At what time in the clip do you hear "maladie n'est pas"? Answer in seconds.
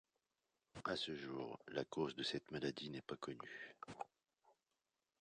2.49-3.17